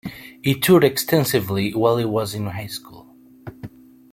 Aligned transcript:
He 0.41 0.55
toured 0.59 0.83
extensively 0.83 1.75
while 1.75 1.97
he 1.97 2.05
was 2.05 2.33
in 2.33 2.47
high 2.47 2.65
school. 2.65 3.05